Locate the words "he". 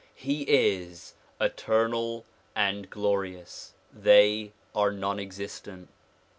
0.15-0.41